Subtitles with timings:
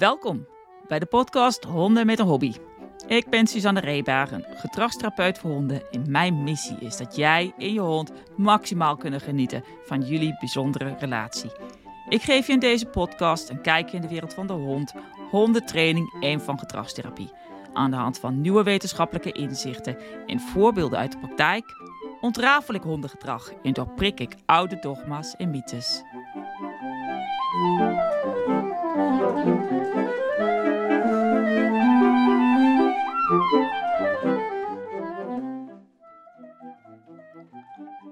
[0.00, 0.46] Welkom
[0.88, 2.54] bij de podcast Honden met een Hobby.
[3.06, 5.90] Ik ben Suzanne Reebaar, een gedragstherapeut voor honden.
[5.90, 10.96] En mijn missie is dat jij en je hond maximaal kunnen genieten van jullie bijzondere
[10.98, 11.50] relatie.
[12.08, 14.92] Ik geef je in deze podcast een kijkje in de wereld van de hond,
[15.30, 17.32] hondentraining en van gedragstherapie.
[17.72, 21.64] Aan de hand van nieuwe wetenschappelijke inzichten en voorbeelden uit de praktijk
[22.20, 26.02] ontrafel ik hondengedrag en doorprik ik oude dogma's en mythes.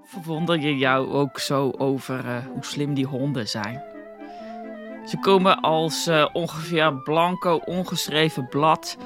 [0.05, 3.83] Verwonder je jou ook zo over uh, hoe slim die honden zijn?
[5.07, 8.97] Ze komen als uh, ongeveer blanco, ongeschreven blad,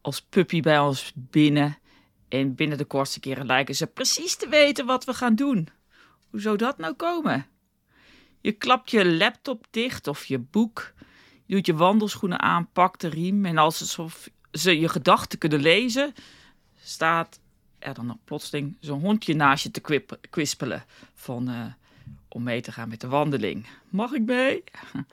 [0.00, 1.78] als puppy bij ons binnen.
[2.28, 5.68] En binnen de kortste keren lijken ze precies te weten wat we gaan doen.
[6.30, 7.46] Hoe zou dat nou komen?
[8.44, 10.92] Je klapt je laptop dicht of je boek.
[11.44, 13.44] Je doet je wandelschoenen aan, pakt de riem.
[13.44, 16.14] En alsof ze je gedachten kunnen lezen,
[16.82, 17.40] staat
[17.78, 20.84] er dan nog plotseling zo'n hondje naast je te kwispelen.
[21.14, 21.66] Van uh,
[22.28, 23.66] om mee te gaan met de wandeling.
[23.88, 24.64] Mag ik mee?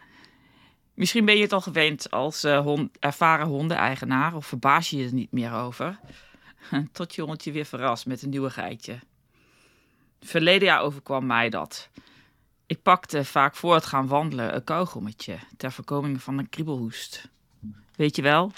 [0.93, 5.05] Misschien ben je het al gewend als uh, hond, ervaren hondeneigenaar of verbaas je je
[5.05, 5.99] er niet meer over.
[6.91, 8.99] Tot je hondje weer verrast met een nieuwe geitje.
[10.21, 11.89] Verleden jaar overkwam mij dat.
[12.71, 17.29] Ik pakte vaak voor het gaan wandelen een kauwgommetje ter voorkoming van een kriebelhoest.
[17.95, 18.51] Weet je wel?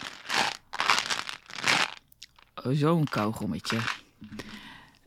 [2.64, 3.78] Oh, zo'n kauwgommetje.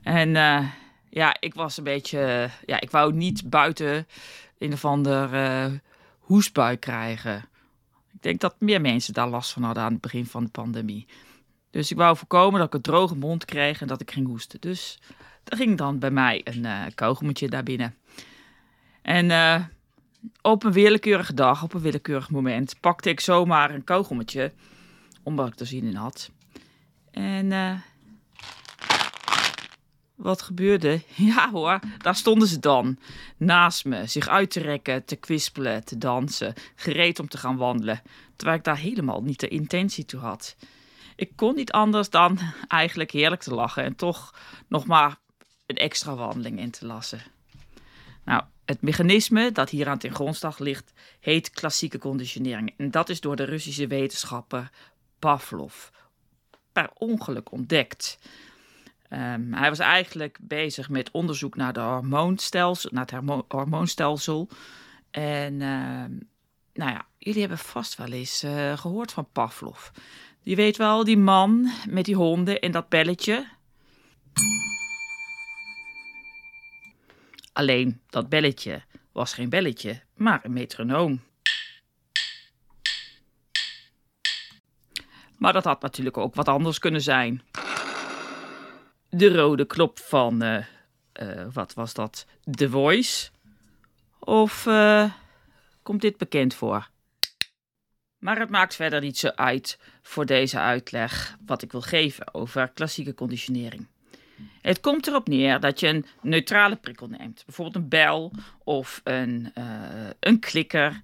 [0.02, 0.68] En uh,
[1.08, 2.50] ja, ik was een beetje.
[2.64, 4.06] ja, ik wou niet buiten
[4.58, 5.72] een of ander uh,
[6.18, 7.48] hoestbui krijgen.
[8.12, 11.06] Ik denk dat meer mensen daar last van hadden aan het begin van de pandemie.
[11.70, 14.60] Dus ik wou voorkomen dat ik een droge mond kreeg en dat ik ging hoesten.
[14.60, 14.98] Dus
[15.44, 17.94] er ging dan bij mij een uh, kauwgommetje daar binnen.
[19.06, 19.64] En uh,
[20.42, 24.52] op een willekeurige dag, op een willekeurig moment, pakte ik zomaar een kauwgommetje,
[25.22, 26.30] omdat ik er zin in had.
[27.10, 27.80] En uh,
[30.14, 31.02] wat gebeurde?
[31.14, 32.98] Ja hoor, daar stonden ze dan.
[33.36, 38.02] Naast me, zich uit te rekken, te kwispelen, te dansen, gereed om te gaan wandelen.
[38.36, 40.56] Terwijl ik daar helemaal niet de intentie toe had.
[41.16, 44.34] Ik kon niet anders dan eigenlijk heerlijk te lachen en toch
[44.68, 45.16] nog maar
[45.66, 47.35] een extra wandeling in te lassen.
[48.26, 52.74] Nou, het mechanisme dat hier aan ten grondslag ligt, heet klassieke conditionering.
[52.76, 54.70] En dat is door de Russische wetenschapper
[55.18, 55.88] Pavlov
[56.72, 58.18] per ongeluk ontdekt.
[59.10, 64.48] Um, hij was eigenlijk bezig met onderzoek naar, de hormoonstelsel, naar het hormoonstelsel.
[65.10, 66.04] En uh,
[66.72, 69.88] nou ja, jullie hebben vast wel eens uh, gehoord van Pavlov.
[70.40, 73.46] Je weet wel, die man met die honden en dat belletje.
[77.56, 81.22] Alleen dat belletje was geen belletje, maar een metronoom.
[85.36, 87.42] Maar dat had natuurlijk ook wat anders kunnen zijn.
[89.08, 90.64] De rode knop van, uh,
[91.22, 92.26] uh, wat was dat?
[92.50, 93.30] The Voice?
[94.18, 95.12] Of uh,
[95.82, 96.90] komt dit bekend voor?
[98.18, 102.68] Maar het maakt verder niet zo uit voor deze uitleg wat ik wil geven over
[102.68, 103.86] klassieke conditionering.
[104.60, 108.32] Het komt erop neer dat je een neutrale prikkel neemt, bijvoorbeeld een bel
[108.64, 109.64] of een, uh,
[110.20, 111.00] een klikker.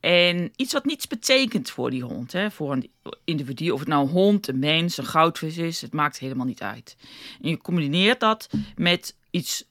[0.00, 2.90] En iets wat niets betekent voor die hond, hè, voor een
[3.24, 6.62] individu, of het nou een hond, een mens, een goudvis is, het maakt helemaal niet
[6.62, 6.96] uit.
[7.42, 9.64] En je combineert dat met iets,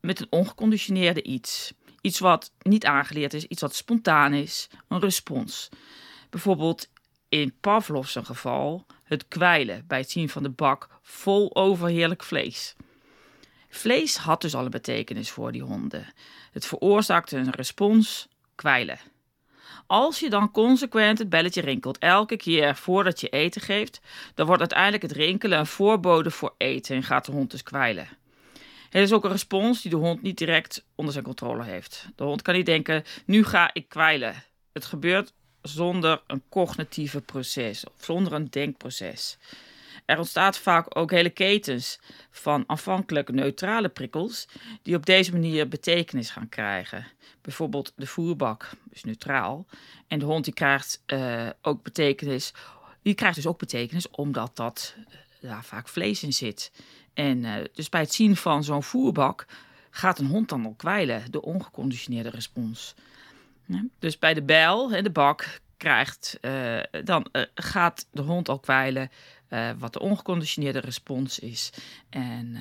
[0.00, 1.72] met een ongeconditioneerde iets.
[2.00, 5.68] Iets wat niet aangeleerd is, iets wat spontaan is, een respons.
[6.30, 6.88] Bijvoorbeeld
[7.28, 12.76] in Pavlov's geval het kwijlen bij het zien van de bak vol overheerlijk vlees.
[13.68, 16.06] Vlees had dus al een betekenis voor die honden.
[16.52, 18.98] Het veroorzaakte een respons kwijlen.
[19.86, 24.00] Als je dan consequent het belletje rinkelt elke keer voordat je eten geeft,
[24.34, 28.08] dan wordt uiteindelijk het rinkelen een voorbode voor eten en gaat de hond dus kwijlen.
[28.90, 32.08] Het is ook een respons die de hond niet direct onder zijn controle heeft.
[32.16, 34.44] De hond kan niet denken: nu ga ik kwijlen.
[34.72, 39.38] Het gebeurt zonder een cognitieve proces of zonder een denkproces.
[40.04, 41.98] Er ontstaat vaak ook hele ketens
[42.30, 44.48] van afhankelijk neutrale prikkels
[44.82, 47.06] die op deze manier betekenis gaan krijgen.
[47.40, 49.66] Bijvoorbeeld de voerbak is neutraal
[50.08, 52.52] en de hond die krijgt uh, ook betekenis.
[53.02, 54.94] Die krijgt dus ook betekenis omdat dat
[55.40, 56.72] uh, vaak vlees in zit.
[57.14, 59.46] En uh, dus bij het zien van zo'n voerbak
[59.90, 62.94] gaat een hond dan al kwijlen, de ongeconditioneerde respons.
[63.98, 69.10] Dus bij de bijl, de bak, krijgt, uh, dan uh, gaat de hond al kwijlen
[69.50, 71.72] uh, wat de ongeconditioneerde respons is.
[72.10, 72.56] En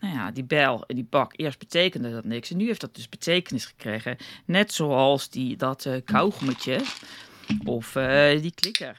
[0.00, 2.50] nou ja, die bijl en die bak, eerst betekende dat niks.
[2.50, 4.16] En nu heeft dat dus betekenis gekregen.
[4.44, 6.80] Net zoals die, dat kauwgommetje.
[7.64, 8.98] Of eh, die klikker.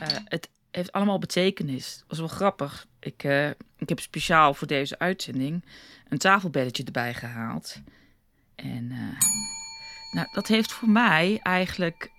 [0.00, 1.96] Eh, het heeft allemaal betekenis.
[1.98, 2.86] Dat was wel grappig.
[3.00, 5.64] Ik, eh, ik heb speciaal voor deze uitzending
[6.08, 7.80] een tafelbelletje erbij gehaald.
[8.54, 8.92] En
[10.18, 12.10] nou, dat heeft voor mij eigenlijk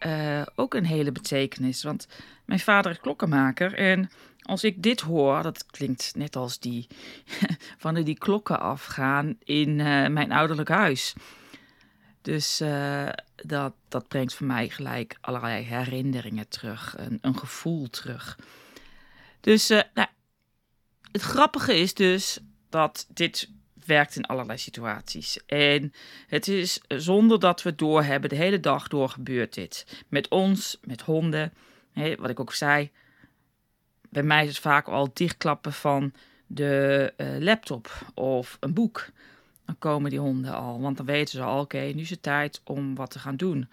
[0.55, 1.83] ook een hele betekenis.
[1.83, 2.07] Want
[2.45, 4.09] mijn vader is klokkenmaker en
[4.41, 6.87] als ik dit hoor, dat klinkt net als die
[7.77, 9.75] van die klokken afgaan in
[10.13, 11.13] mijn ouderlijk huis.
[12.21, 18.37] Dus uh, dat, dat brengt voor mij gelijk allerlei herinneringen terug, een, een gevoel terug.
[19.39, 20.07] Dus nou,
[21.11, 23.49] het grappige is dus dat dit
[23.89, 25.39] werkt in allerlei situaties.
[25.45, 25.93] En
[26.27, 30.03] het is zonder dat we het doorhebben, de hele dag door gebeurt dit.
[30.07, 31.53] Met ons, met honden.
[31.91, 32.91] Hè, wat ik ook zei,
[34.09, 36.13] bij mij is het vaak al dichtklappen van
[36.47, 39.11] de uh, laptop of een boek
[39.69, 40.81] dan komen die honden al.
[40.81, 43.69] Want dan weten ze al, oké, nu is het tijd om wat te gaan doen.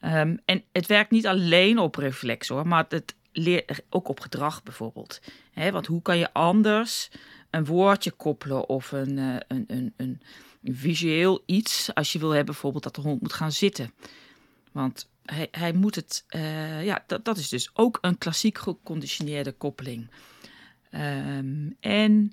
[0.00, 4.62] Ehm, en het werkt niet alleen op reflex hoor, maar het leert ook op gedrag
[4.62, 5.20] bijvoorbeeld.
[5.54, 7.10] want hoe kan je anders
[7.50, 10.20] een woordje koppelen of een, uh, een, een, een,
[10.64, 13.92] visueel iets als je wil hebben bijvoorbeeld dat de hond moet gaan zitten.
[14.72, 19.52] Want hij, hij moet het, uh, ja, dat, dat is dus ook een klassiek geconditioneerde
[19.52, 20.10] koppeling.
[20.90, 22.32] Um, en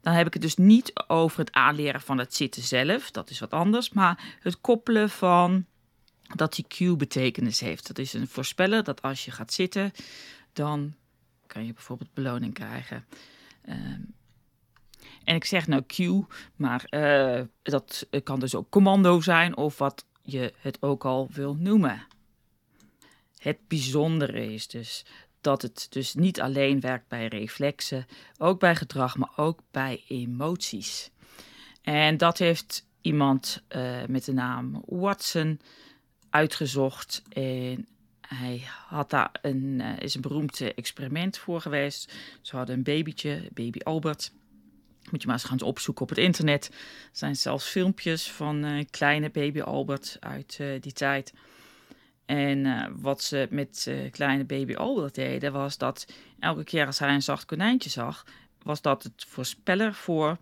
[0.00, 3.38] dan heb ik het dus niet over het aanleren van het zitten zelf, dat is
[3.38, 5.66] wat anders, maar het koppelen van
[6.34, 7.86] dat die cue betekenis heeft.
[7.86, 9.92] Dat is een voorspeller dat als je gaat zitten,
[10.58, 10.94] dan
[11.46, 13.06] kan je bijvoorbeeld beloning krijgen.
[13.62, 14.00] Ehm,
[15.24, 16.26] en ik zeg nou cue,
[16.56, 21.54] maar uh, dat kan dus ook commando zijn of wat je het ook al wil
[21.54, 22.06] noemen.
[23.36, 25.04] Het bijzondere is dus
[25.40, 28.06] dat het dus niet alleen werkt bij reflexen,
[28.38, 31.10] ook bij gedrag, maar ook bij emoties.
[31.82, 35.60] En dat heeft iemand uh, met de naam Watson
[36.30, 37.22] uitgezocht.
[37.28, 37.88] En
[38.28, 42.12] hij had daar een, uh, is een beroemd experiment voor geweest.
[42.42, 44.32] Ze hadden een babytje, baby Albert.
[45.10, 46.66] Moet je maar eens gaan opzoeken op het internet.
[46.66, 46.76] Er
[47.12, 51.32] zijn zelfs filmpjes van uh, kleine baby Albert uit die tijd.
[52.26, 56.06] En wat ze met kleine baby Albert deden, was dat
[56.38, 58.24] elke keer als hij een zacht konijntje zag,
[58.62, 60.38] was dat het voorspeller voor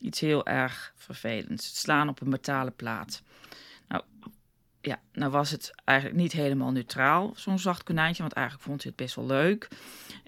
[0.00, 1.66] iets heel erg vervelends.
[1.66, 3.22] Het slaan op een metalen plaat.
[4.86, 8.92] Ja, nou was het eigenlijk niet helemaal neutraal, zo'n zacht konijntje, want eigenlijk vond hij
[8.96, 9.68] het best wel leuk.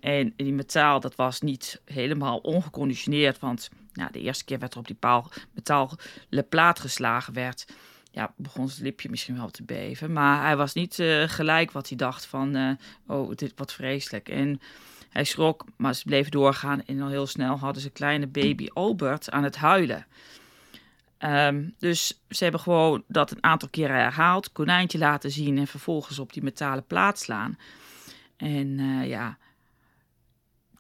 [0.01, 4.79] En die metaal, dat was niet helemaal ongeconditioneerd, want nou, de eerste keer werd er
[4.79, 5.99] op die paal, metalen
[6.49, 7.67] plaat geslagen werd
[8.11, 10.13] ja, begon zijn lipje misschien wel te beven.
[10.13, 12.71] Maar hij was niet uh, gelijk wat hij dacht van, uh,
[13.07, 14.29] oh, dit wat vreselijk.
[14.29, 14.61] En
[15.11, 16.85] hij schrok, maar ze bleven doorgaan.
[16.85, 20.07] En al heel snel hadden ze kleine baby Albert aan het huilen.
[21.25, 26.19] Um, dus ze hebben gewoon dat een aantal keren herhaald, konijntje laten zien en vervolgens
[26.19, 27.59] op die metalen plaat slaan.
[28.37, 29.39] En uh, ja,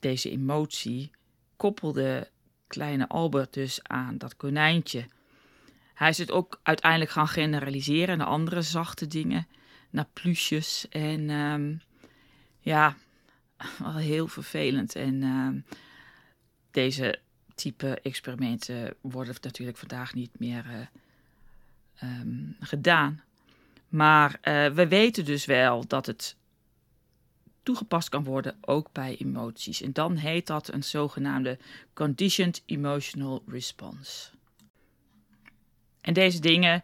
[0.00, 1.11] deze emotie
[1.56, 2.31] koppelde
[2.67, 5.06] kleine Albert dus aan dat konijntje.
[5.94, 9.46] Hij is het ook uiteindelijk gaan generaliseren naar andere zachte dingen,
[9.90, 10.87] naar plusjes.
[10.88, 11.81] En um,
[12.61, 12.96] ja,
[13.79, 14.94] wel heel vervelend.
[14.94, 15.64] En um,
[16.70, 17.20] deze
[17.58, 20.64] type experimenten worden natuurlijk vandaag niet meer
[22.02, 23.23] uh, um, gedaan.
[23.88, 26.37] Maar uh, we weten dus wel dat het
[27.62, 29.82] toegepast kan worden ook bij emoties.
[29.82, 31.59] En dan heet dat een zogenaamde
[31.94, 34.30] conditioned emotional response.
[36.00, 36.82] En deze dingen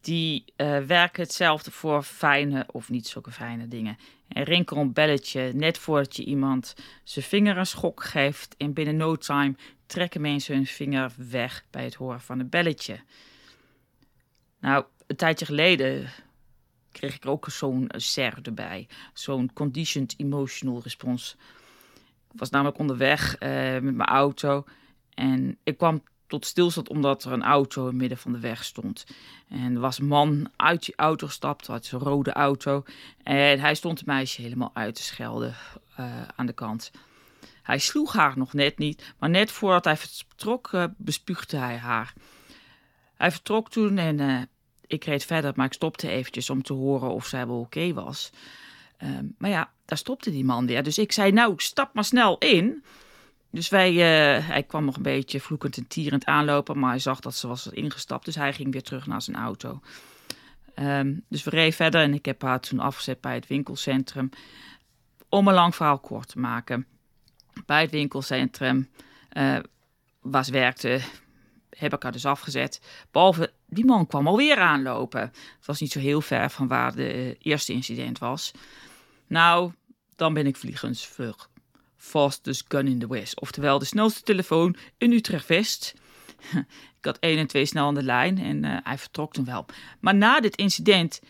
[0.00, 3.96] die uh, werken hetzelfde voor fijne of niet zulke fijne dingen.
[4.28, 8.54] En rinkel een belletje net voordat je iemand zijn vinger een schok geeft.
[8.56, 9.54] En binnen no time
[9.90, 13.00] trekken mensen hun vinger weg bij het horen van een belletje.
[14.60, 16.10] Nou, een tijdje geleden
[16.92, 18.88] kreeg ik ook zo'n SER erbij.
[19.12, 21.36] Zo'n Conditioned Emotional Response.
[22.32, 24.64] Ik was namelijk onderweg uh, met mijn auto.
[25.14, 28.64] En ik kwam tot stilstand omdat er een auto in het midden van de weg
[28.64, 29.06] stond.
[29.48, 32.84] En er was een man uit die auto gestapt, uit zijn rode auto.
[33.22, 35.54] En hij stond het meisje helemaal uit te schelden
[36.00, 36.90] uh, aan de kant.
[37.62, 42.12] Hij sloeg haar nog net niet, maar net voordat hij vertrok uh, bespuugde hij haar.
[43.14, 44.40] Hij vertrok toen en uh,
[44.86, 48.30] ik reed verder, maar ik stopte eventjes om te horen of zij wel oké was.
[48.96, 50.82] Ehm, maar ja, daar stopte die man weer.
[50.82, 52.84] Dus ik zei, nou, stap maar snel in.
[53.50, 57.20] Dus wij, uh, hij kwam nog een beetje vloekend en tierend aanlopen, maar hij zag
[57.20, 59.80] dat ze was ingestapt, dus hij ging weer terug naar zijn auto.
[60.78, 64.30] Um, dus we reden verder en ik heb haar toen afgezet bij het winkelcentrum.
[65.28, 66.86] Om een lang verhaal kort te maken.
[67.66, 68.88] Bij het winkelcentrum
[69.32, 69.58] uh,
[70.42, 71.00] ze werkte,
[71.70, 72.80] heb ik haar dus afgezet.
[73.10, 75.20] Behalve, die man kwam alweer aanlopen.
[75.20, 78.52] Het was niet zo heel ver van waar de eerste incident was.
[79.26, 79.72] Nou,
[80.16, 81.50] dan ben ik vliegensvlug.
[81.96, 83.40] Fastest gun in the West.
[83.40, 85.94] Oftewel de snelste telefoon in Utrecht West.
[86.98, 89.66] Ik had 1 en 2 snel aan de lijn en uh, hij vertrok toen wel.
[90.00, 91.20] Maar na dit incident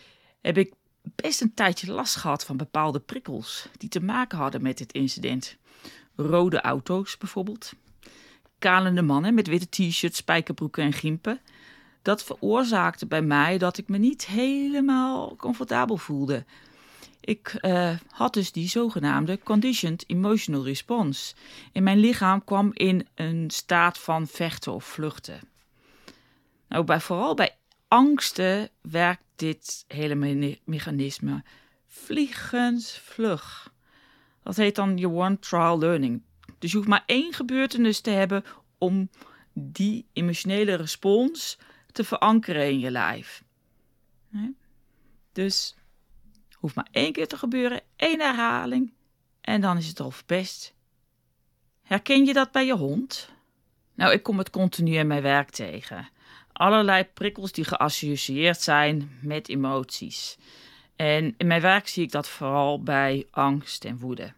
[0.41, 4.77] heb ik best een tijdje last gehad van bepaalde prikkels die te maken hadden met
[4.77, 5.57] dit incident.
[6.15, 7.73] Rode auto's bijvoorbeeld.
[8.59, 11.39] Kalende mannen met witte t-shirts, spijkerbroeken en gimpen.
[12.01, 16.45] Dat veroorzaakte bij mij dat ik me niet helemaal comfortabel voelde.
[17.19, 21.35] Ik uh, had dus die zogenaamde conditioned emotional response.
[21.71, 25.39] En mijn lichaam kwam in een staat van vechten of vluchten.
[26.67, 27.55] Nou, bij, vooral bij
[27.87, 31.43] angsten werkt dit hele me mechanisme
[31.87, 33.73] vliegensvlug.
[34.43, 36.21] Dat heet dan je one trial learning.
[36.59, 38.43] Dus je hoeft maar één gebeurtenis te hebben
[38.77, 39.09] om
[39.53, 41.57] die emotionele respons
[41.91, 43.43] te verankeren in je lijf.
[45.31, 45.75] Dus
[46.61, 48.93] hoeft maar één keer te gebeuren, één herhaling
[49.41, 50.73] en dan is het al verpest.
[51.81, 53.29] Herken je dat bij je hond?
[53.93, 56.09] Nou, ik kom het continu in mijn werk tegen.
[56.51, 60.37] Allerlei prikkels die geassocieerd zijn met emoties.
[61.01, 64.33] En in mijn werk zie ik dat vooral bij angst en woede.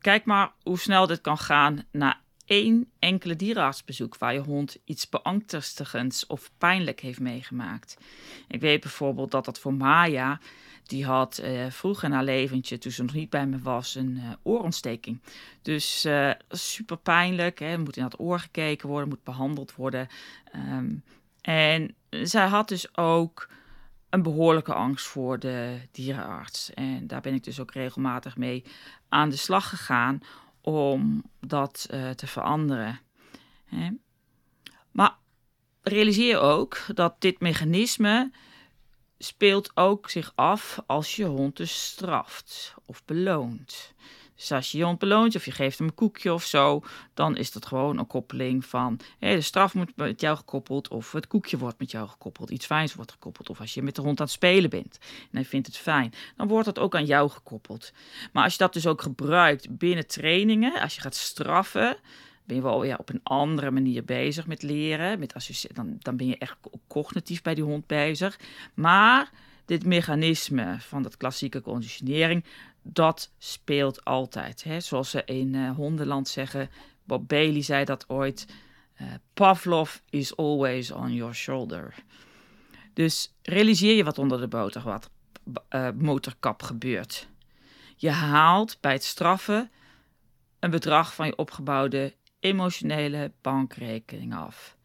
[0.00, 5.08] Kijk maar hoe snel dit kan gaan na één enkele dierenartsbezoek waar je hond iets
[5.08, 7.96] beangstigends of pijnlijk heeft meegemaakt.
[8.48, 10.40] Ik weet bijvoorbeeld dat dat voor Maya,
[10.84, 14.16] die had uh, vroeg in haar leventje, toen ze nog niet bij me was, een
[14.16, 15.22] uh, oorontsteking.
[15.62, 20.08] Dus uh, super pijnlijk, hè, moet in dat oor gekeken worden, moet behandeld worden.
[20.54, 21.02] Um,
[21.40, 23.48] en zij had dus ook
[24.10, 26.74] een behoorlijke angst voor de dierenarts.
[26.74, 28.64] En daar ben ik dus ook regelmatig mee
[29.08, 30.20] aan de slag gegaan
[30.60, 33.00] om dat uh, te veranderen.
[33.64, 33.90] Hè.
[34.90, 35.16] Maar
[35.82, 38.30] realiseer ook dat dit mechanisme
[39.18, 43.94] speelt ook zich af als je hond dus straft of beloont.
[44.48, 46.82] Als je je hond beloont of je geeft hem een koekje of zo,
[47.14, 51.12] dan is dat gewoon een koppeling van hé, de straf moet met jou gekoppeld of
[51.12, 52.50] het koekje wordt met jou gekoppeld.
[52.50, 53.50] Iets fijns wordt gekoppeld.
[53.50, 56.12] Of als je met de hond aan het spelen bent en hij vindt het fijn,
[56.36, 57.92] dan wordt dat ook aan jou gekoppeld.
[58.32, 61.96] Maar als je dat dus ook gebruikt binnen trainingen, als je gaat straffen,
[62.44, 65.18] ben je wel ja, op een andere manier bezig met leren.
[65.18, 66.56] Met dan, dan ben je echt
[66.88, 68.38] cognitief bij die hond bezig.
[68.74, 69.30] Maar
[69.70, 72.44] dit mechanisme van dat klassieke conditionering,
[72.82, 74.64] dat speelt altijd.
[74.64, 74.80] Hè?
[74.80, 76.70] Zoals ze in uh, hondenland zeggen,
[77.04, 78.46] Bob Bailey zei dat ooit,
[79.00, 81.94] uh, Pavlov is always on your shoulder.
[82.92, 85.10] Dus realiseer je wat onder de boter, wat,
[85.70, 87.28] uh, motorkap gebeurt.
[87.96, 89.70] Je haalt bij het straffen
[90.58, 94.76] een bedrag van je opgebouwde emotionele bankrekening af.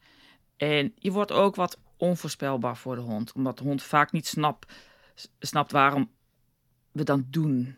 [0.56, 4.72] En je wordt ook wat onvoorspelbaar voor de hond, omdat de hond vaak niet snapt,
[5.38, 6.10] snapt waarom
[6.92, 7.76] we dan doen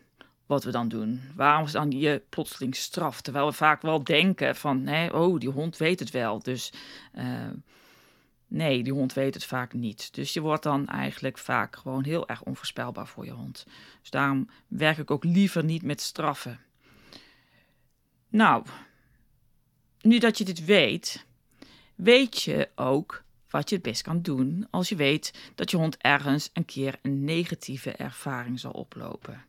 [0.49, 1.21] wat we dan doen.
[1.35, 3.21] Waarom dan je plotseling straf?
[3.21, 6.39] Terwijl we vaak wel denken van, hè, oh, die hond weet het wel.
[6.39, 6.73] Dus
[7.15, 7.49] uh,
[8.47, 10.13] nee, die hond weet het vaak niet.
[10.13, 13.65] Dus je wordt dan eigenlijk vaak gewoon heel erg onvoorspelbaar voor je hond.
[14.01, 16.59] Dus daarom werk ik ook liever niet met straffen.
[18.29, 18.65] Nou,
[20.01, 21.25] nu dat je dit weet,
[21.95, 25.97] weet je ook wat je het best kan doen als je weet dat je hond
[25.97, 29.45] ergens een keer een negatieve ervaring zal oplopen.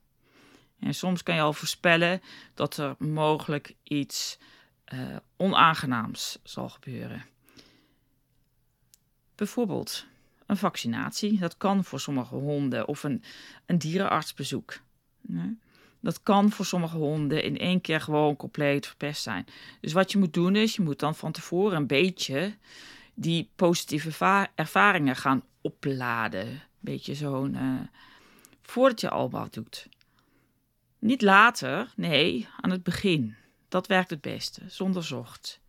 [0.78, 2.23] En soms kan je al voorspellen
[2.54, 4.38] dat er mogelijk iets
[4.95, 7.25] uh, onaangenaams zal gebeuren.
[9.35, 10.07] Bijvoorbeeld
[10.47, 11.38] een vaccinatie.
[11.38, 13.23] Dat kan voor sommige honden of een,
[13.66, 14.80] een dierenartsbezoek.
[16.00, 19.47] Dat kan voor sommige honden in één keer gewoon compleet verpest zijn.
[19.80, 22.54] Dus wat je moet doen is, je moet dan van tevoren een beetje
[23.20, 26.62] die positieve ervaringen gaan opladen.
[26.78, 27.54] Beetje zo'n.
[27.54, 27.80] Uh,
[28.62, 29.88] voordat je al wat doet.
[30.98, 33.34] Niet later, nee, aan het begin.
[33.68, 35.60] Dat werkt het beste, zonder zocht.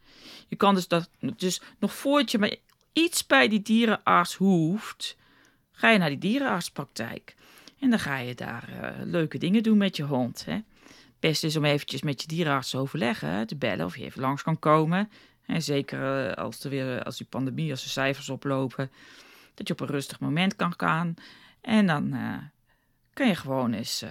[0.48, 2.55] Je kan dus, dat, dus nog voordat je maar
[2.93, 5.17] iets bij die dierenarts hoeft,
[5.72, 7.36] ga je naar die dierenartspraktijk.
[7.79, 10.46] En dan ga je daar uh, leuke dingen doen met je hond.
[10.46, 10.60] Hè.
[11.20, 14.43] Best is om eventjes met je dierenarts te overleggen, te bellen of je even langs
[14.43, 15.10] kan komen.
[15.51, 18.91] En zeker uh, als, er weer, als die pandemie, als de cijfers oplopen,
[19.53, 21.13] dat je op een rustig moment kan gaan.
[21.62, 22.38] En dan uh,
[23.13, 24.03] kan je gewoon eens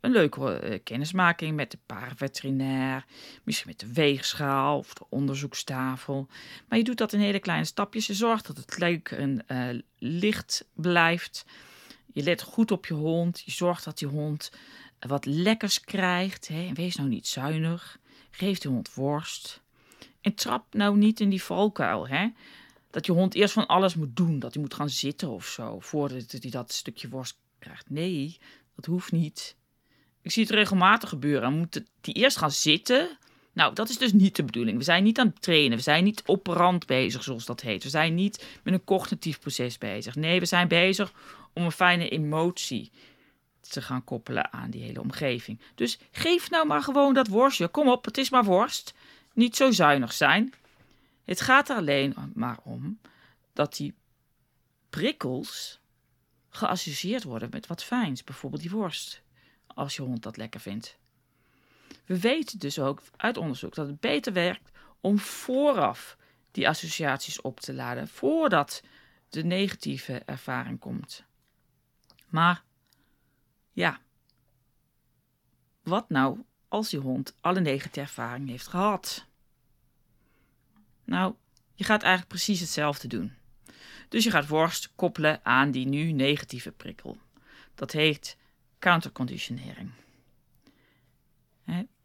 [0.00, 3.04] een leuke kennismaking met de paardenveterinair,
[3.44, 6.28] misschien met de weegschaal of de onderzoekstafel.
[6.68, 8.06] Maar je doet dat in hele kleine stapjes.
[8.06, 11.44] Je zorgt dat het leuk en licht blijft.
[12.12, 13.42] Je let goed op je hond.
[13.44, 14.52] Je zorgt dat die hond
[14.98, 16.48] wat lekkers krijgt.
[16.48, 16.70] Hè.
[16.72, 17.98] Wees nou niet zuinig.
[18.30, 19.62] Geef die hond worst.
[20.34, 22.08] Trap nou niet in die valkuil.
[22.08, 22.28] Hè.
[22.90, 24.38] dat je hond eerst van alles moet doen.
[24.38, 27.90] Dat hij moet gaan zitten of zo, voordat hij dat stukje worst krijgt.
[27.90, 28.38] Nee,
[28.74, 29.56] dat hoeft niet.
[30.22, 31.42] Ik zie het regelmatig gebeuren.
[31.42, 33.18] Dan moet hij eerst gaan zitten.
[33.52, 34.78] Nou, dat is dus niet de bedoeling.
[34.78, 35.76] We zijn niet aan het trainen.
[35.76, 37.82] We zijn niet operant bezig, zoals dat heet.
[37.82, 40.14] We zijn niet met een cognitief proces bezig.
[40.14, 41.12] Nee, we zijn bezig
[41.52, 42.90] om een fijne emotie
[43.60, 45.60] te gaan koppelen aan die hele omgeving.
[45.74, 47.68] Dus geef nou maar gewoon dat worstje.
[47.68, 48.94] Kom op, het is maar worst.
[49.38, 50.54] Niet zo zuinig zijn.
[51.24, 53.00] Het gaat er alleen maar om
[53.52, 53.94] dat die
[54.90, 55.80] prikkels
[56.48, 58.24] geassocieerd worden met wat fijns.
[58.24, 59.22] Bijvoorbeeld die worst,
[59.66, 60.98] als je hond dat lekker vindt.
[62.04, 66.16] We weten dus ook uit onderzoek dat het beter werkt om vooraf
[66.50, 68.82] die associaties op te laden, voordat
[69.28, 71.24] de negatieve ervaring komt.
[72.28, 72.62] Maar
[73.72, 74.00] ja,
[75.82, 79.26] wat nou als je hond alle negatieve ervaring heeft gehad?
[81.08, 81.34] Nou,
[81.74, 83.32] je gaat eigenlijk precies hetzelfde doen.
[84.08, 87.18] Dus je gaat worst koppelen aan die nu negatieve prikkel.
[87.74, 88.36] Dat heet
[88.78, 89.90] counterconditionering.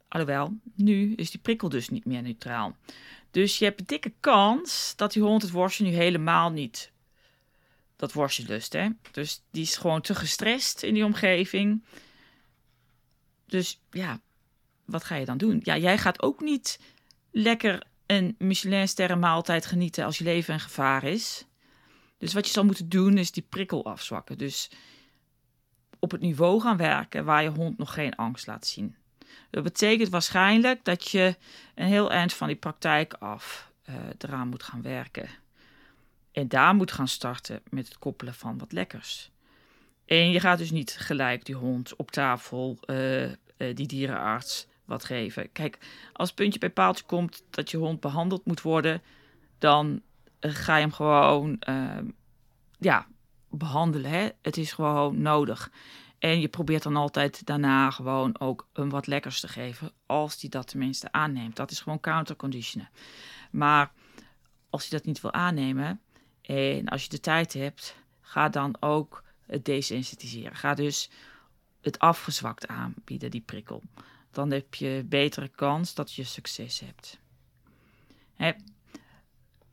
[0.07, 2.75] Alhoewel, nu is die prikkel dus niet meer neutraal.
[3.31, 6.91] Dus je hebt een dikke kans dat die hond het worstje nu helemaal niet
[7.95, 8.74] dat worstje lust.
[8.74, 8.89] Hè?
[9.12, 11.83] Dus die is gewoon te gestrest in die omgeving.
[13.45, 14.19] Dus ja,
[14.86, 15.60] wat ga je dan doen?
[15.63, 16.79] Ja, jij gaat ook niet
[17.31, 21.45] lekker een Michelin-sterren maaltijd genieten als je leven in gevaar is.
[22.17, 24.38] Dus wat je zal moeten doen is die prikkel afzwakken.
[24.38, 24.69] Dus
[26.00, 28.95] op het niveau gaan werken waar je hond nog geen angst laat zien.
[29.50, 31.38] Dat betekent waarschijnlijk dat je
[31.75, 35.29] een heel eind van die praktijk af uh, eraan moet gaan werken.
[36.31, 39.31] En daar moet gaan starten met het koppelen van wat lekkers.
[40.05, 45.05] En je gaat dus niet gelijk die hond op tafel, uh, uh, die dierenarts, wat
[45.05, 45.51] geven.
[45.51, 45.77] Kijk,
[46.13, 49.01] als puntje bij paaltje komt dat je hond behandeld moet worden,
[49.57, 50.01] dan
[50.39, 51.61] ga je hem gewoon
[52.77, 53.07] ja,
[53.49, 54.11] behandelen.
[54.11, 54.29] Hè?
[54.41, 55.71] Het is gewoon nodig.
[56.19, 60.50] En je probeert dan altijd daarna gewoon ook een wat lekkers te geven, als hij
[60.50, 61.55] dat tenminste aanneemt.
[61.55, 62.89] Dat is gewoon counterconditionen.
[63.51, 63.91] Maar
[64.69, 66.01] als hij dat niet wil aannemen
[66.41, 70.55] en als je de tijd hebt, ga dan ook het desensitiseren.
[70.55, 71.09] Ga dus
[71.81, 73.81] het afgezwakt aanbieden, die prikkel.
[74.33, 77.22] Dan heb je betere kans dat je succes hebt.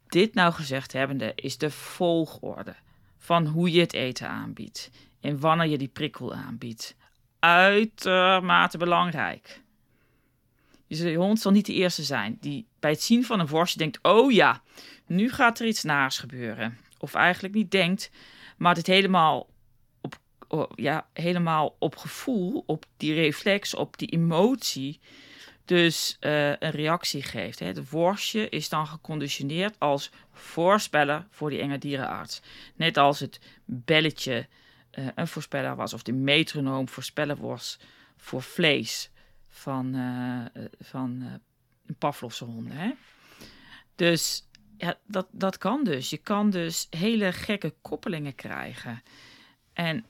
[0.08, 2.74] Dit nou gezegd hebbende is de volgorde
[3.18, 6.96] van hoe je het eten aanbiedt en wanneer je die prikkel aanbiedt.
[7.38, 9.60] Uitermate belangrijk.
[10.86, 13.98] Je hond zal niet de eerste zijn die bij het zien van een worstje denkt:
[14.02, 14.62] oh ja,
[15.06, 16.78] nu gaat er iets naars gebeuren.
[16.98, 18.10] Of eigenlijk niet denkt,
[18.56, 19.48] maar het helemaal
[20.74, 25.00] ja, helemaal op gevoel, op die reflex, op die emotie,
[25.64, 27.58] dus uh, een reactie geeft.
[27.58, 32.40] Het worstje is dan geconditioneerd als voorspeller voor die enge dierenarts.
[32.74, 34.46] Net als het belletje
[34.98, 37.78] uh, een voorspeller was, of de metronoom voorspeller was
[38.16, 39.10] voor vlees
[39.48, 41.40] van, uh, van
[41.98, 42.76] Pavlovse honden.
[42.76, 42.90] Hè?
[43.94, 46.10] Dus ja, dat, dat kan dus.
[46.10, 49.02] Je kan dus hele gekke koppelingen krijgen.
[49.72, 50.04] En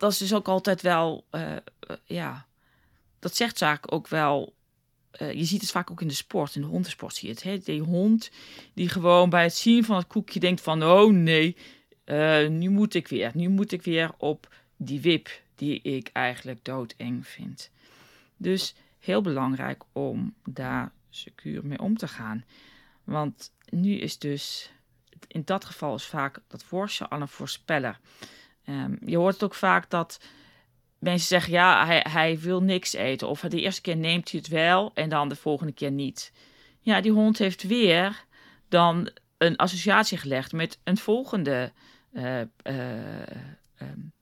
[0.00, 1.24] dat is dus ook altijd wel,
[2.04, 2.46] ja,
[3.18, 4.54] dat zegt zaak ook wel
[5.18, 7.42] je ziet het vaak ook in de sport, in de hondensport zie je het.
[7.42, 7.58] Hè?
[7.58, 8.30] Die hond
[8.74, 10.82] die gewoon bij het zien van het koekje denkt van...
[10.82, 11.56] oh nee,
[12.48, 13.30] nu moet ik weer.
[13.34, 17.70] Nu moet ik weer op die wip die ik eigenlijk doodeng vind.
[18.36, 22.44] Dus heel belangrijk om daar secuur mee om te gaan.
[23.04, 24.70] Want nu is dus,
[25.26, 28.00] in dat geval is vaak dat worstje al een voorspeller.
[28.68, 30.20] Um, je hoort het ook vaak dat
[30.98, 33.28] mensen zeggen, ja, hij, hij wil niks eten.
[33.28, 36.32] Of de eerste keer neemt hij het wel en dan de volgende keer niet.
[36.80, 38.24] Ja, die hond heeft weer
[38.68, 41.72] dan een associatie gelegd met een volgende
[42.12, 42.40] uh,
[43.78, 44.12] um,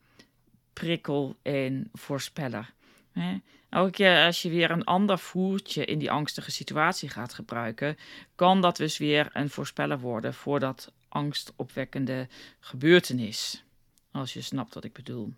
[0.73, 2.73] prikkel en voorspeller.
[3.13, 3.41] Hè?
[3.69, 7.97] Elke keer als je weer een ander voertje in die angstige situatie gaat gebruiken,
[8.35, 12.29] kan dat dus weer een voorspeller worden voor dat angstopwekkende
[12.61, 13.65] gebeurtenis.
[14.11, 15.35] Als je snapt wat ik bedoel.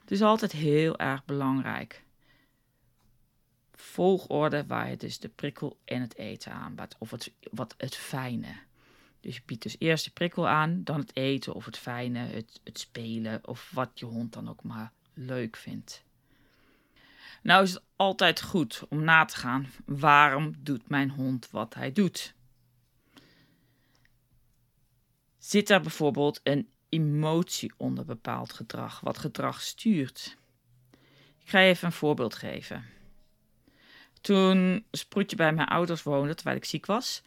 [0.00, 2.04] Het is altijd heel erg belangrijk.
[3.72, 6.96] Volgorde waar je dus de prikkel en het eten aanbiedt.
[6.98, 8.56] Of het, wat het fijne.
[9.20, 12.60] Dus je biedt dus eerst de prikkel aan, dan het eten of het fijne, het,
[12.64, 16.04] het spelen of wat je hond dan ook maar leuk vindt.
[17.42, 21.92] Nou is het altijd goed om na te gaan waarom doet mijn hond wat hij
[21.92, 22.34] doet.
[25.38, 30.36] Zit er bijvoorbeeld een emotie onder bepaald gedrag, wat gedrag stuurt?
[31.42, 32.84] Ik ga je even een voorbeeld geven.
[34.20, 37.22] Toen Sproetje bij mijn ouders woonde, terwijl ik ziek was,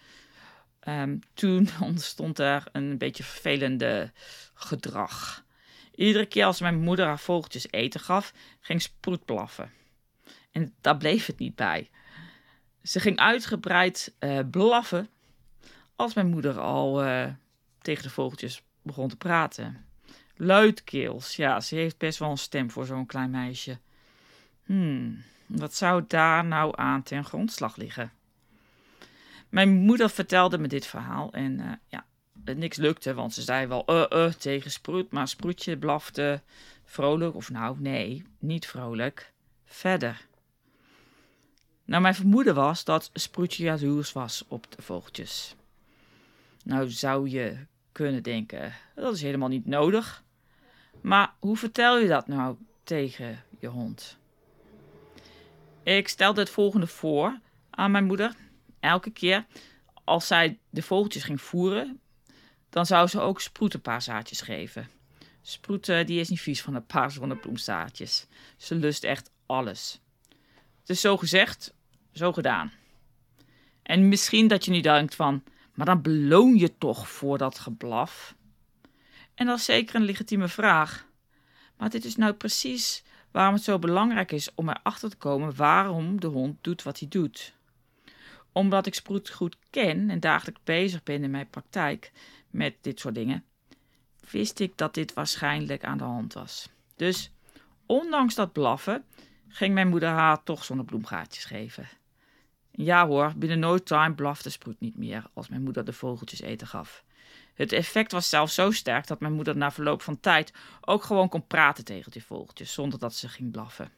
[0.81, 4.11] Ehm, toen ontstond er een beetje vervelende
[4.53, 5.43] gedrag.
[5.95, 9.71] Iedere keer als mijn moeder haar vogeltjes eten gaf, ging Sproet blaffen.
[10.51, 11.89] En daar bleef het niet bij.
[12.83, 15.09] Ze ging uitgebreid uh, blaffen
[15.95, 17.27] als mijn moeder al uh,
[17.81, 19.85] tegen de vogeltjes begon te praten.
[20.35, 23.77] Luidkeels, ja, ze heeft best wel een stem voor zo'n klein meisje.
[24.63, 28.11] Hmm, wat zou daar nou aan ten grondslag liggen?
[29.49, 32.05] Mijn moeder vertelde me dit verhaal en uh, ja,
[32.55, 36.41] niks lukte, want ze zei wel uh, uh, tegen Sproet, maar Sproetje blafte
[36.85, 39.33] vrolijk, of nou nee, niet vrolijk,
[39.65, 40.27] verder.
[41.85, 45.55] Nou, mijn vermoeden was dat Sproetje jaloers was op de vogeltjes.
[46.63, 47.57] Nou zou je
[47.91, 50.23] kunnen denken, dat is helemaal niet nodig.
[51.01, 54.17] Maar hoe vertel je dat nou tegen je hond?
[55.83, 58.35] Ik stelde het volgende voor aan mijn moeder.
[58.79, 59.45] Elke keer
[60.03, 61.99] als zij de vogeltjes ging voeren,
[62.69, 64.89] dan zou ze ook Sproet een paar zaadjes geven.
[65.41, 68.27] Sproet die is niet vies van een paar zonnebloemzaadjes.
[68.57, 70.01] Ze lust echt alles.
[70.79, 71.73] Het is zo gezegd,
[72.13, 72.71] zo gedaan.
[73.83, 78.35] En misschien dat je nu denkt van, maar dan beloon je toch voor dat geblaf?
[79.33, 81.05] En dat is zeker een legitieme vraag.
[81.77, 86.19] Maar dit is nou precies waarom het zo belangrijk is om erachter te komen waarom
[86.19, 87.53] de hond doet wat hij doet.
[88.51, 92.11] Omdat ik Sproet goed ken en dagelijks bezig ben in mijn praktijk
[92.49, 93.45] met dit soort dingen,
[94.29, 96.69] wist ik dat dit waarschijnlijk aan de hand was.
[96.95, 97.31] Dus
[97.85, 99.05] ondanks dat blaffen
[99.47, 101.87] ging mijn moeder haar toch zonnebloemgaatjes geven.
[102.71, 106.67] Ja hoor, binnen no time blafte Sproet niet meer als mijn moeder de vogeltjes eten
[106.67, 107.03] gaf.
[107.53, 111.29] Het effect was zelfs zo sterk dat mijn moeder na verloop van tijd ook gewoon
[111.29, 113.91] kon praten tegen die vogeltjes zonder dat ze ging blaffen.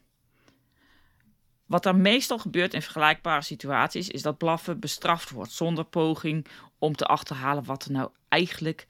[1.66, 6.96] Wat er meestal gebeurt in vergelijkbare situaties is dat blaffen bestraft wordt zonder poging om
[6.96, 8.88] te achterhalen wat er nou eigenlijk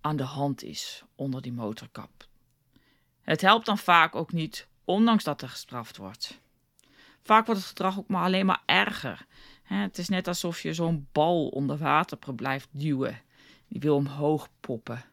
[0.00, 2.26] aan de hand is onder die motorkap.
[3.20, 6.40] Het helpt dan vaak ook niet, ondanks dat er gestraft wordt.
[7.24, 9.26] Vaak wordt het gedrag ook maar alleen maar erger.
[9.62, 13.22] Het is net alsof je zo'n bal onder water blijft duwen.
[13.68, 15.04] Die wil omhoog poppen.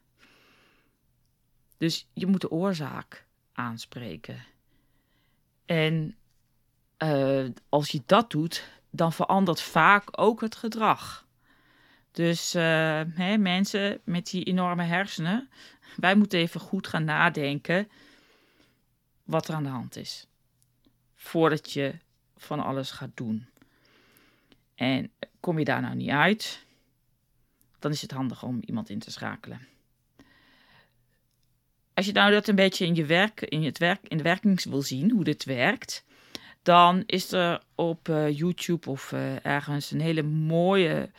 [1.78, 4.46] Dus je moet de oorzaak aanspreken.
[5.66, 6.16] En
[6.98, 11.28] uh, als je dat doet, dan verandert vaak ook het gedrag.
[12.12, 12.62] Dus uh,
[13.14, 15.50] hè, mensen met die enorme hersenen,
[15.96, 17.90] wij moeten even goed gaan nadenken
[19.24, 20.28] wat er aan de hand is.
[21.22, 21.94] Voordat je
[22.38, 23.46] van alles gaat doen.
[24.76, 26.66] En kom je daar nou niet uit,
[27.80, 29.68] dan is het handig om iemand in te schakelen.
[31.94, 34.64] Als je nou dat een beetje in, je werk, in, het werk, in de werking
[34.64, 36.06] wil zien, hoe dit werkt,
[36.62, 41.10] dan is er op uh, YouTube of uh, ergens een hele mooie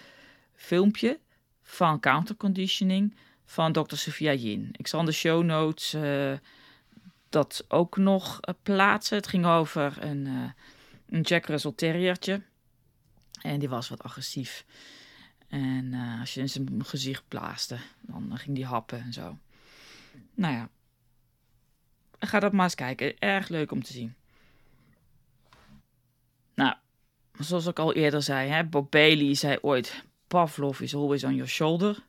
[0.54, 1.18] filmpje
[1.62, 3.96] van counterconditioning van Dr.
[3.96, 4.68] Sophia Yin.
[4.72, 6.32] Ik zal in de show notes uh,
[7.32, 9.16] dat ook nog plaatsen.
[9.16, 10.54] Het ging over een,
[11.08, 12.42] een Jack Russell Terriertje.
[13.42, 14.64] En die was wat agressief.
[15.48, 19.38] En als je in zijn gezicht blaaste, dan ging die happen en zo.
[20.34, 20.68] Nou ja,
[22.18, 23.18] ga dat maar eens kijken.
[23.18, 24.14] Erg leuk om te zien.
[26.54, 26.74] Nou,
[27.38, 31.50] zoals ik al eerder zei, hè, Bob Bailey zei ooit: Pavlov is always on your
[31.50, 32.02] shoulder.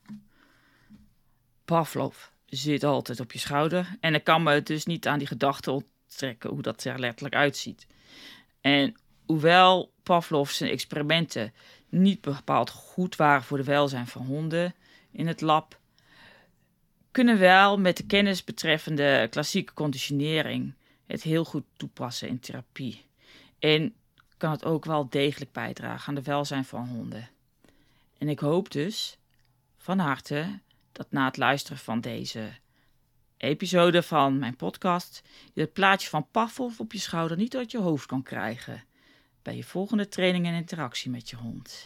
[1.65, 3.97] Pavlov zit altijd op je schouder.
[3.99, 7.87] En ik kan me dus niet aan die gedachte onttrekken hoe dat er letterlijk uitziet.
[8.61, 11.53] En hoewel Pavlov zijn experimenten
[11.89, 14.75] niet bepaald goed waren voor de welzijn van honden
[15.11, 15.79] in het lab,
[17.11, 20.73] kunnen wel met de kennis betreffende klassieke conditionering
[21.05, 23.05] het heel goed toepassen in therapie.
[23.59, 23.93] En
[24.37, 27.29] kan het ook wel degelijk bijdragen aan de welzijn van honden.
[28.17, 29.17] En ik hoop dus
[29.77, 30.59] van harte
[30.93, 32.51] dat na het luisteren van deze
[33.37, 35.21] episode van mijn podcast
[35.53, 38.83] je het plaatje van Pavlov op je schouder niet uit je hoofd kan krijgen
[39.41, 41.85] bij je volgende training en interactie met je hond.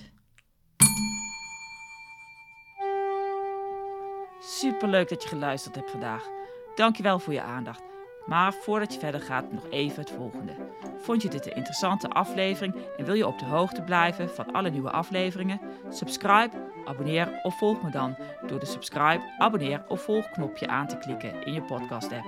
[4.39, 6.29] Super leuk dat je geluisterd hebt vandaag.
[6.75, 7.83] Dankjewel voor je aandacht.
[8.25, 10.55] Maar voordat je verder gaat, nog even het volgende.
[11.01, 14.69] Vond je dit een interessante aflevering en wil je op de hoogte blijven van alle
[14.69, 15.61] nieuwe afleveringen?
[15.89, 18.15] Subscribe, abonneer of volg me dan
[18.47, 22.25] door de subscribe, abonneer of volg knopje aan te klikken in je podcast app.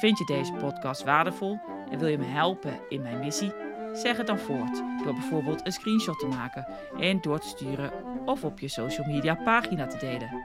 [0.00, 1.58] Vind je deze podcast waardevol
[1.90, 3.52] en wil je me helpen in mijn missie?
[3.92, 6.66] Zeg het dan voort door bijvoorbeeld een screenshot te maken
[7.00, 7.92] en door te sturen
[8.24, 10.44] of op je social media pagina te delen.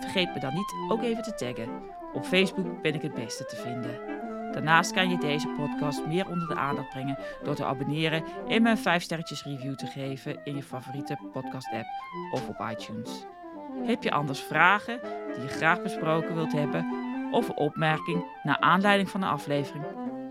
[0.00, 1.68] Vergeet me dan niet ook even te taggen.
[2.12, 4.17] Op Facebook ben ik het beste te vinden.
[4.58, 8.70] Daarnaast kan je deze podcast meer onder de aandacht brengen door te abonneren en me
[8.70, 11.86] een 5 sterretjes review te geven in je favoriete podcast app
[12.30, 13.26] of op iTunes.
[13.84, 15.00] Heb je anders vragen
[15.34, 16.86] die je graag besproken wilt hebben
[17.30, 19.84] of een opmerking naar aanleiding van de aflevering?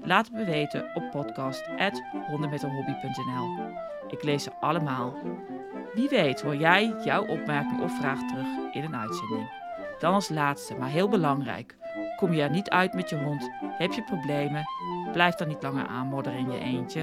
[0.04, 3.76] Laat het me weten op podcast.hondenmetenhobby.nl.
[4.08, 5.14] Ik lees ze allemaal.
[5.94, 9.50] Wie weet hoor jij jouw opmerking of vraag terug in een uitzending.
[10.00, 11.76] Dan als laatste, maar heel belangrijk.
[12.18, 13.50] Kom je er niet uit met je hond?
[13.62, 14.64] Heb je problemen?
[15.12, 17.02] Blijf dan niet langer aanmodderen in je eentje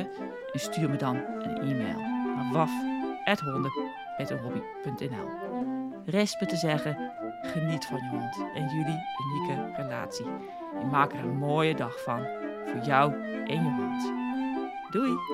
[0.53, 1.99] en stuur me dan een e-mail
[2.35, 5.29] naar waf.honden.nl.
[6.05, 10.27] Rest me te zeggen, geniet van je hond en jullie unieke relatie.
[10.81, 12.27] En maak er een mooie dag van
[12.65, 13.13] voor jou
[13.47, 14.13] en je hond.
[14.91, 15.34] Doei!